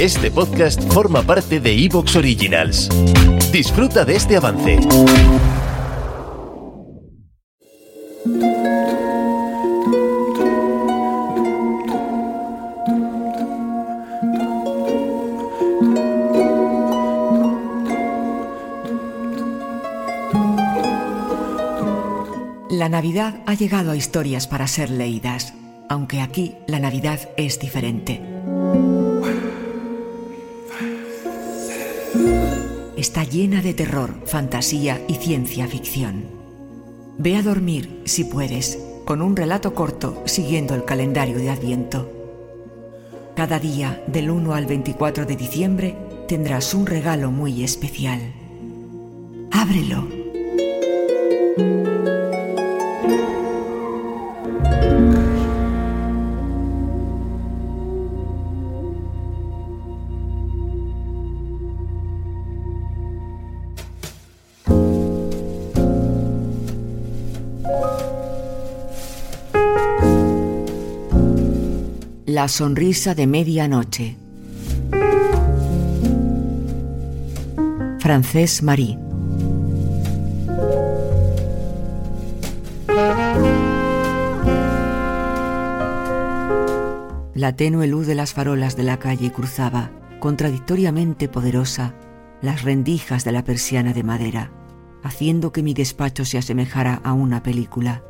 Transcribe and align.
Este 0.00 0.30
podcast 0.30 0.78
forma 0.92 1.22
parte 1.22 1.58
de 1.58 1.72
Evox 1.72 2.16
Originals. 2.16 2.90
Disfruta 3.50 4.04
de 4.04 4.16
este 4.16 4.36
avance. 4.36 4.78
La 22.68 22.90
Navidad 22.90 23.40
ha 23.46 23.54
llegado 23.54 23.92
a 23.92 23.96
historias 23.96 24.46
para 24.46 24.66
ser 24.66 24.90
leídas, 24.90 25.54
aunque 25.88 26.20
aquí 26.20 26.54
la 26.66 26.80
Navidad 26.80 27.30
es 27.38 27.58
diferente. 27.58 28.20
Está 32.96 33.24
llena 33.24 33.60
de 33.60 33.74
terror, 33.74 34.14
fantasía 34.24 35.04
y 35.06 35.16
ciencia 35.16 35.68
ficción. 35.68 36.24
Ve 37.18 37.36
a 37.36 37.42
dormir, 37.42 38.00
si 38.06 38.24
puedes, 38.24 38.78
con 39.04 39.20
un 39.20 39.36
relato 39.36 39.74
corto 39.74 40.22
siguiendo 40.24 40.74
el 40.74 40.86
calendario 40.86 41.36
de 41.36 41.50
Adviento. 41.50 42.10
Cada 43.36 43.58
día, 43.58 44.02
del 44.06 44.30
1 44.30 44.54
al 44.54 44.64
24 44.64 45.26
de 45.26 45.36
diciembre, 45.36 45.94
tendrás 46.26 46.72
un 46.72 46.86
regalo 46.86 47.30
muy 47.30 47.62
especial. 47.62 48.32
Ábrelo. 49.50 50.15
La 72.36 72.48
sonrisa 72.48 73.14
de 73.14 73.26
medianoche. 73.26 74.14
Francés 77.98 78.62
Marí. 78.62 78.98
La 87.34 87.56
tenue 87.56 87.86
luz 87.86 88.06
de 88.06 88.14
las 88.14 88.34
farolas 88.34 88.76
de 88.76 88.82
la 88.82 88.98
calle 88.98 89.32
cruzaba, 89.32 89.90
contradictoriamente 90.20 91.28
poderosa, 91.28 91.94
las 92.42 92.64
rendijas 92.64 93.24
de 93.24 93.32
la 93.32 93.44
persiana 93.44 93.94
de 93.94 94.02
madera, 94.02 94.50
haciendo 95.02 95.52
que 95.52 95.62
mi 95.62 95.72
despacho 95.72 96.26
se 96.26 96.36
asemejara 96.36 97.00
a 97.02 97.14
una 97.14 97.42
película, 97.42 98.02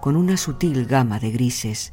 con 0.00 0.16
una 0.16 0.38
sutil 0.38 0.86
gama 0.86 1.20
de 1.20 1.30
grises, 1.30 1.92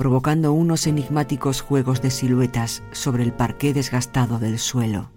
provocando 0.00 0.54
unos 0.54 0.86
enigmáticos 0.86 1.60
juegos 1.60 2.00
de 2.00 2.10
siluetas 2.10 2.82
sobre 2.90 3.22
el 3.22 3.34
parqué 3.34 3.74
desgastado 3.74 4.38
del 4.38 4.58
suelo. 4.58 5.10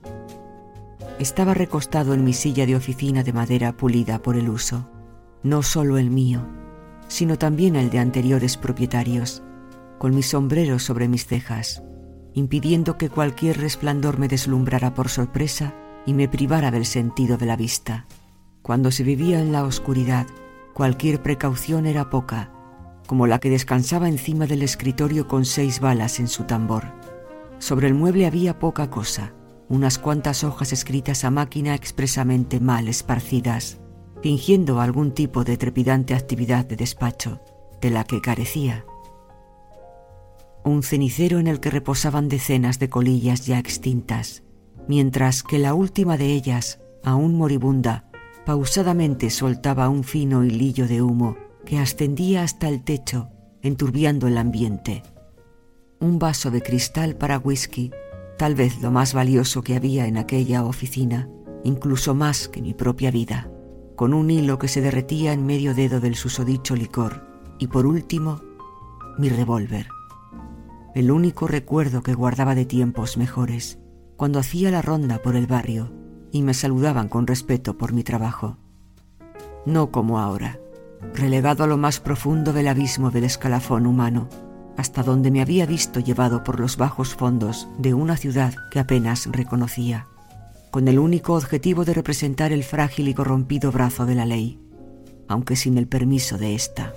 Estaba 1.19 1.53
recostado 1.53 2.13
en 2.13 2.25
mi 2.25 2.33
silla 2.33 2.65
de 2.65 2.75
oficina 2.75 3.23
de 3.23 3.31
madera 3.31 3.77
pulida 3.77 4.21
por 4.21 4.35
el 4.35 4.49
uso, 4.49 4.89
no 5.41 5.63
solo 5.63 5.97
el 5.97 6.09
mío, 6.09 6.45
sino 7.07 7.37
también 7.37 7.77
el 7.77 7.91
de 7.91 7.99
anteriores 7.99 8.57
propietarios, 8.57 9.41
con 9.99 10.13
mi 10.13 10.21
sombrero 10.21 10.79
sobre 10.79 11.07
mis 11.07 11.27
cejas, 11.27 11.81
impidiendo 12.33 12.97
que 12.97 13.09
cualquier 13.09 13.61
resplandor 13.61 14.19
me 14.19 14.27
deslumbrara 14.27 14.93
por 14.93 15.07
sorpresa 15.07 15.73
y 16.05 16.13
me 16.13 16.27
privara 16.27 16.71
del 16.71 16.85
sentido 16.85 17.37
de 17.37 17.45
la 17.45 17.55
vista. 17.55 18.05
Cuando 18.61 18.91
se 18.91 19.03
vivía 19.03 19.39
en 19.39 19.53
la 19.53 19.63
oscuridad, 19.63 20.27
cualquier 20.73 21.23
precaución 21.23 21.85
era 21.85 22.09
poca, 22.09 22.51
como 23.07 23.27
la 23.27 23.39
que 23.39 23.49
descansaba 23.49 24.07
encima 24.07 24.47
del 24.47 24.61
escritorio 24.61 25.27
con 25.27 25.45
seis 25.45 25.79
balas 25.79 26.19
en 26.19 26.27
su 26.27 26.43
tambor. 26.43 26.85
Sobre 27.59 27.87
el 27.87 27.93
mueble 27.93 28.25
había 28.25 28.59
poca 28.59 28.89
cosa, 28.89 29.33
unas 29.69 29.97
cuantas 29.97 30.43
hojas 30.43 30.73
escritas 30.73 31.23
a 31.23 31.31
máquina 31.31 31.75
expresamente 31.75 32.59
mal 32.59 32.87
esparcidas, 32.87 33.79
fingiendo 34.21 34.79
algún 34.81 35.11
tipo 35.11 35.43
de 35.43 35.57
trepidante 35.57 36.13
actividad 36.13 36.65
de 36.65 36.75
despacho, 36.75 37.41
de 37.81 37.89
la 37.89 38.03
que 38.03 38.21
carecía 38.21 38.85
un 40.65 40.81
cenicero 40.81 41.39
en 41.39 41.47
el 41.47 41.59
que 41.59 41.69
reposaban 41.69 42.29
decenas 42.29 42.79
de 42.79 42.89
colillas 42.89 43.45
ya 43.45 43.59
extintas, 43.59 44.43
mientras 44.87 45.43
que 45.43 45.59
la 45.59 45.73
última 45.73 46.15
de 46.15 46.27
ellas, 46.27 46.79
aún 47.03 47.35
moribunda, 47.35 48.09
pausadamente 48.45 49.29
soltaba 49.29 49.89
un 49.89 50.05
fino 50.05 50.43
hilillo 50.43 50.87
de 50.87 51.01
humo 51.01 51.35
que 51.65 51.79
ascendía 51.79 52.43
hasta 52.43 52.69
el 52.69 52.83
techo, 52.83 53.29
enturbiando 53.61 54.27
el 54.27 54.37
ambiente. 54.37 55.03
Un 55.99 56.19
vaso 56.19 56.51
de 56.51 56.61
cristal 56.61 57.15
para 57.15 57.39
whisky, 57.39 57.91
tal 58.37 58.55
vez 58.55 58.81
lo 58.81 58.91
más 58.91 59.13
valioso 59.13 59.61
que 59.61 59.75
había 59.75 60.05
en 60.05 60.17
aquella 60.17 60.65
oficina, 60.65 61.29
incluso 61.63 62.13
más 62.13 62.47
que 62.47 62.61
mi 62.61 62.73
propia 62.73 63.11
vida, 63.11 63.49
con 63.95 64.13
un 64.13 64.29
hilo 64.29 64.59
que 64.59 64.67
se 64.67 64.81
derretía 64.81 65.33
en 65.33 65.45
medio 65.45 65.73
dedo 65.73 65.99
del 65.99 66.15
susodicho 66.15 66.75
licor, 66.75 67.25
y 67.59 67.67
por 67.67 67.85
último, 67.85 68.41
mi 69.17 69.29
revólver 69.29 69.87
el 70.93 71.09
único 71.09 71.47
recuerdo 71.47 72.03
que 72.03 72.13
guardaba 72.13 72.53
de 72.53 72.65
tiempos 72.65 73.17
mejores, 73.17 73.79
cuando 74.15 74.39
hacía 74.39 74.69
la 74.69 74.83
ronda 74.83 75.21
por 75.21 75.35
el 75.35 75.47
barrio 75.47 75.91
y 76.31 76.43
me 76.43 76.53
saludaban 76.53 77.09
con 77.09 77.25
respeto 77.25 77.77
por 77.77 77.93
mi 77.93 78.03
trabajo. 78.03 78.57
No 79.65 79.91
como 79.91 80.19
ahora, 80.19 80.59
relegado 81.13 81.63
a 81.63 81.67
lo 81.67 81.77
más 81.77 81.99
profundo 81.99 82.53
del 82.53 82.67
abismo 82.67 83.11
del 83.11 83.23
escalafón 83.23 83.85
humano, 83.85 84.29
hasta 84.77 85.03
donde 85.03 85.31
me 85.31 85.41
había 85.41 85.65
visto 85.65 85.99
llevado 85.99 86.43
por 86.43 86.59
los 86.59 86.77
bajos 86.77 87.15
fondos 87.15 87.67
de 87.77 87.93
una 87.93 88.17
ciudad 88.17 88.53
que 88.71 88.79
apenas 88.79 89.27
reconocía, 89.31 90.07
con 90.71 90.87
el 90.87 90.99
único 90.99 91.35
objetivo 91.35 91.85
de 91.85 91.93
representar 91.93 92.51
el 92.51 92.63
frágil 92.63 93.07
y 93.07 93.13
corrompido 93.13 93.71
brazo 93.71 94.05
de 94.05 94.15
la 94.15 94.25
ley, 94.25 94.59
aunque 95.27 95.55
sin 95.55 95.77
el 95.77 95.87
permiso 95.87 96.37
de 96.37 96.55
ésta. 96.55 96.93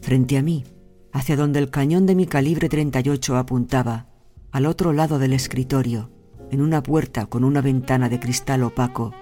Frente 0.00 0.38
a 0.38 0.42
mí, 0.42 0.64
hacia 1.12 1.36
donde 1.36 1.58
el 1.58 1.70
cañón 1.70 2.06
de 2.06 2.14
mi 2.14 2.26
calibre 2.26 2.68
38 2.68 3.36
apuntaba, 3.36 4.06
al 4.50 4.66
otro 4.66 4.92
lado 4.92 5.18
del 5.18 5.32
escritorio, 5.32 6.10
en 6.50 6.62
una 6.62 6.82
puerta 6.82 7.26
con 7.26 7.44
una 7.44 7.60
ventana 7.60 8.08
de 8.08 8.18
cristal 8.18 8.62
opaco, 8.62 9.12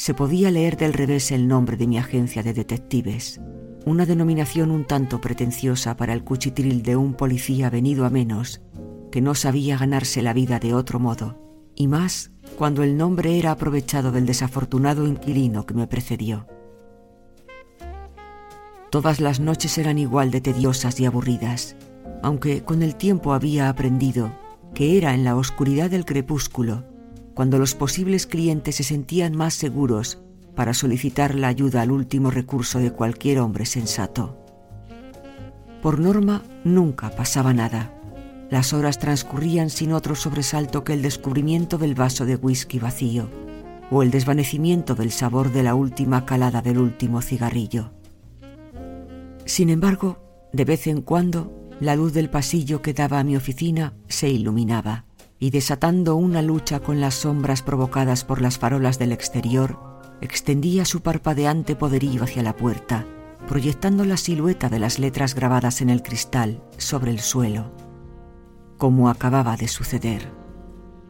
se 0.00 0.14
podía 0.14 0.50
leer 0.50 0.78
del 0.78 0.94
revés 0.94 1.30
el 1.30 1.46
nombre 1.46 1.76
de 1.76 1.86
mi 1.86 1.98
agencia 1.98 2.42
de 2.42 2.54
detectives, 2.54 3.38
una 3.84 4.06
denominación 4.06 4.70
un 4.70 4.86
tanto 4.86 5.20
pretenciosa 5.20 5.94
para 5.98 6.14
el 6.14 6.24
cuchitril 6.24 6.82
de 6.82 6.96
un 6.96 7.12
policía 7.12 7.68
venido 7.68 8.06
a 8.06 8.10
menos, 8.10 8.62
que 9.12 9.20
no 9.20 9.34
sabía 9.34 9.76
ganarse 9.76 10.22
la 10.22 10.32
vida 10.32 10.58
de 10.58 10.72
otro 10.72 11.00
modo, 11.00 11.38
y 11.74 11.86
más 11.86 12.30
cuando 12.56 12.82
el 12.82 12.96
nombre 12.96 13.38
era 13.38 13.50
aprovechado 13.50 14.10
del 14.10 14.24
desafortunado 14.24 15.06
inquilino 15.06 15.66
que 15.66 15.74
me 15.74 15.86
precedió. 15.86 16.46
Todas 18.90 19.20
las 19.20 19.38
noches 19.38 19.76
eran 19.76 19.98
igual 19.98 20.30
de 20.30 20.40
tediosas 20.40 20.98
y 20.98 21.04
aburridas, 21.04 21.76
aunque 22.22 22.64
con 22.64 22.82
el 22.82 22.96
tiempo 22.96 23.34
había 23.34 23.68
aprendido 23.68 24.32
que 24.72 24.96
era 24.96 25.12
en 25.12 25.24
la 25.24 25.36
oscuridad 25.36 25.90
del 25.90 26.06
crepúsculo 26.06 26.89
cuando 27.40 27.58
los 27.58 27.74
posibles 27.74 28.26
clientes 28.26 28.76
se 28.76 28.84
sentían 28.84 29.34
más 29.34 29.54
seguros 29.54 30.18
para 30.54 30.74
solicitar 30.74 31.34
la 31.34 31.48
ayuda 31.48 31.80
al 31.80 31.90
último 31.90 32.30
recurso 32.30 32.80
de 32.80 32.90
cualquier 32.90 33.38
hombre 33.38 33.64
sensato. 33.64 34.44
Por 35.80 36.00
norma, 36.00 36.42
nunca 36.64 37.08
pasaba 37.08 37.54
nada. 37.54 37.94
Las 38.50 38.74
horas 38.74 38.98
transcurrían 38.98 39.70
sin 39.70 39.94
otro 39.94 40.16
sobresalto 40.16 40.84
que 40.84 40.92
el 40.92 41.00
descubrimiento 41.00 41.78
del 41.78 41.94
vaso 41.94 42.26
de 42.26 42.36
whisky 42.36 42.78
vacío 42.78 43.30
o 43.90 44.02
el 44.02 44.10
desvanecimiento 44.10 44.94
del 44.94 45.10
sabor 45.10 45.50
de 45.50 45.62
la 45.62 45.74
última 45.74 46.26
calada 46.26 46.60
del 46.60 46.76
último 46.76 47.22
cigarrillo. 47.22 47.90
Sin 49.46 49.70
embargo, 49.70 50.50
de 50.52 50.66
vez 50.66 50.86
en 50.86 51.00
cuando, 51.00 51.70
la 51.80 51.96
luz 51.96 52.12
del 52.12 52.28
pasillo 52.28 52.82
que 52.82 52.92
daba 52.92 53.18
a 53.18 53.24
mi 53.24 53.34
oficina 53.34 53.94
se 54.08 54.28
iluminaba, 54.28 55.06
y 55.40 55.50
desatando 55.50 56.16
una 56.16 56.42
lucha 56.42 56.80
con 56.80 57.00
las 57.00 57.14
sombras 57.14 57.62
provocadas 57.62 58.24
por 58.24 58.42
las 58.42 58.58
farolas 58.58 58.98
del 58.98 59.10
exterior, 59.10 59.78
extendía 60.20 60.84
su 60.84 61.00
parpadeante 61.00 61.74
poderío 61.74 62.24
hacia 62.24 62.42
la 62.42 62.54
puerta, 62.54 63.06
proyectando 63.48 64.04
la 64.04 64.18
silueta 64.18 64.68
de 64.68 64.78
las 64.78 64.98
letras 64.98 65.34
grabadas 65.34 65.80
en 65.80 65.88
el 65.88 66.02
cristal 66.02 66.62
sobre 66.76 67.10
el 67.10 67.20
suelo, 67.20 67.72
como 68.76 69.08
acababa 69.08 69.56
de 69.56 69.66
suceder. 69.66 70.30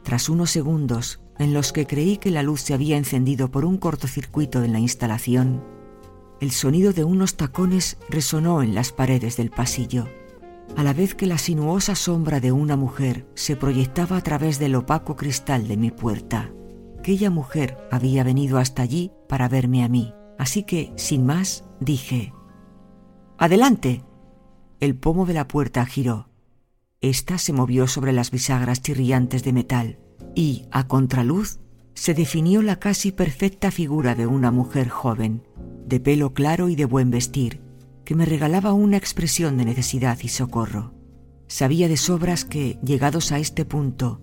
Tras 0.04 0.28
unos 0.28 0.50
segundos 0.50 1.20
en 1.40 1.52
los 1.52 1.72
que 1.72 1.86
creí 1.86 2.16
que 2.16 2.30
la 2.30 2.44
luz 2.44 2.60
se 2.60 2.72
había 2.72 2.96
encendido 2.96 3.50
por 3.50 3.64
un 3.64 3.78
cortocircuito 3.78 4.62
en 4.62 4.72
la 4.72 4.78
instalación, 4.78 5.64
el 6.40 6.52
sonido 6.52 6.92
de 6.92 7.02
unos 7.02 7.36
tacones 7.36 7.98
resonó 8.08 8.62
en 8.62 8.76
las 8.76 8.92
paredes 8.92 9.36
del 9.36 9.50
pasillo, 9.50 10.06
a 10.76 10.84
la 10.84 10.92
vez 10.92 11.14
que 11.14 11.26
la 11.26 11.38
sinuosa 11.38 11.94
sombra 11.94 12.40
de 12.40 12.52
una 12.52 12.76
mujer 12.76 13.26
se 13.34 13.56
proyectaba 13.56 14.16
a 14.16 14.22
través 14.22 14.58
del 14.58 14.74
opaco 14.74 15.16
cristal 15.16 15.68
de 15.68 15.76
mi 15.76 15.90
puerta. 15.90 16.50
Aquella 16.98 17.30
mujer 17.30 17.76
había 17.90 18.24
venido 18.24 18.58
hasta 18.58 18.82
allí 18.82 19.12
para 19.28 19.48
verme 19.48 19.82
a 19.82 19.88
mí, 19.88 20.14
así 20.38 20.62
que, 20.64 20.92
sin 20.96 21.26
más, 21.26 21.64
dije, 21.80 22.32
Adelante. 23.38 24.04
El 24.80 24.96
pomo 24.96 25.24
de 25.24 25.34
la 25.34 25.48
puerta 25.48 25.84
giró. 25.86 26.28
Esta 27.00 27.38
se 27.38 27.54
movió 27.54 27.86
sobre 27.86 28.12
las 28.12 28.30
bisagras 28.30 28.82
chirriantes 28.82 29.44
de 29.44 29.52
metal 29.54 29.98
y, 30.34 30.66
a 30.70 30.86
contraluz, 30.86 31.58
se 31.94 32.14
definió 32.14 32.62
la 32.62 32.76
casi 32.76 33.12
perfecta 33.12 33.70
figura 33.70 34.14
de 34.14 34.26
una 34.26 34.50
mujer 34.50 34.88
joven, 34.90 35.42
de 35.86 36.00
pelo 36.00 36.34
claro 36.34 36.68
y 36.68 36.76
de 36.76 36.84
buen 36.84 37.10
vestir, 37.10 37.62
que 38.10 38.16
me 38.16 38.26
regalaba 38.26 38.72
una 38.72 38.96
expresión 38.96 39.56
de 39.56 39.64
necesidad 39.64 40.18
y 40.20 40.26
socorro. 40.26 40.92
Sabía 41.46 41.86
de 41.86 41.96
sobras 41.96 42.44
que, 42.44 42.76
llegados 42.82 43.30
a 43.30 43.38
este 43.38 43.64
punto, 43.64 44.20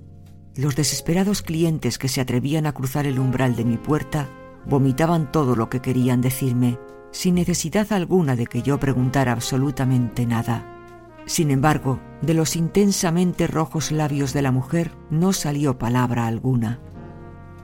los 0.58 0.76
desesperados 0.76 1.42
clientes 1.42 1.98
que 1.98 2.10
se 2.10 2.20
atrevían 2.20 2.66
a 2.66 2.74
cruzar 2.74 3.06
el 3.06 3.18
umbral 3.18 3.56
de 3.56 3.64
mi 3.64 3.78
puerta 3.78 4.30
vomitaban 4.66 5.32
todo 5.32 5.56
lo 5.56 5.70
que 5.70 5.80
querían 5.80 6.20
decirme, 6.20 6.78
sin 7.12 7.36
necesidad 7.36 7.94
alguna 7.94 8.36
de 8.36 8.48
que 8.48 8.62
yo 8.62 8.78
preguntara 8.78 9.32
absolutamente 9.32 10.26
nada. 10.26 10.66
Sin 11.26 11.50
embargo, 11.50 12.02
de 12.22 12.34
los 12.34 12.58
intensamente 12.58 13.48
rojos 13.48 13.94
labios 13.94 14.34
de 14.34 14.42
la 14.42 14.52
mujer 14.52 14.92
no 15.10 15.32
salió 15.32 15.78
palabra 15.78 16.28
alguna. 16.28 16.82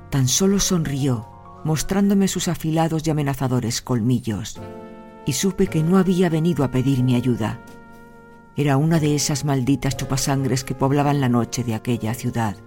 Tan 0.09 0.29
solo 0.29 0.61
sonrió, 0.61 1.27
mostrándome 1.65 2.29
sus 2.29 2.47
afilados 2.47 3.05
y 3.05 3.11
amenazadores 3.11 3.81
colmillos, 3.81 4.61
y 5.25 5.33
supe 5.33 5.67
que 5.67 5.83
no 5.83 5.97
había 5.97 6.29
venido 6.29 6.63
a 6.63 6.71
pedir 6.71 7.03
mi 7.03 7.15
ayuda. 7.15 7.59
Era 8.55 8.77
una 8.77 8.99
de 8.99 9.15
esas 9.15 9.45
malditas 9.45 9.97
chupasangres 9.97 10.63
que 10.63 10.75
poblaban 10.75 11.21
la 11.21 11.29
noche 11.29 11.63
de 11.63 11.73
aquella 11.73 12.13
ciudad, 12.13 12.57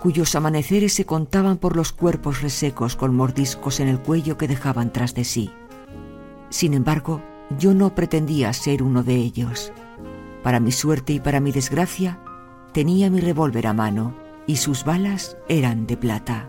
cuyos 0.00 0.34
amaneceres 0.34 0.94
se 0.94 1.04
contaban 1.04 1.58
por 1.58 1.76
los 1.76 1.92
cuerpos 1.92 2.40
resecos 2.40 2.96
con 2.96 3.14
mordiscos 3.14 3.80
en 3.80 3.88
el 3.88 4.00
cuello 4.00 4.38
que 4.38 4.48
dejaban 4.48 4.92
tras 4.92 5.14
de 5.14 5.24
sí. 5.24 5.50
Sin 6.50 6.72
embargo, 6.72 7.20
yo 7.58 7.74
no 7.74 7.94
pretendía 7.94 8.52
ser 8.52 8.82
uno 8.82 9.02
de 9.02 9.16
ellos. 9.16 9.72
Para 10.42 10.60
mi 10.60 10.72
suerte 10.72 11.12
y 11.12 11.20
para 11.20 11.40
mi 11.40 11.52
desgracia, 11.52 12.20
tenía 12.72 13.10
mi 13.10 13.20
revólver 13.20 13.66
a 13.66 13.72
mano 13.72 14.14
y 14.46 14.56
sus 14.56 14.84
balas 14.84 15.36
eran 15.48 15.86
de 15.86 15.96
plata. 15.96 16.48